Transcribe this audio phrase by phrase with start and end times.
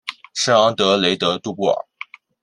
[0.33, 1.85] 圣昂德雷德杜布尔。